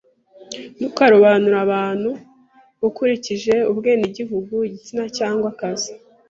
[0.77, 2.09] Ntukarobanure abantu
[2.87, 5.91] ukurikije ubwenegihugu, igitsina, cyangwa akazi.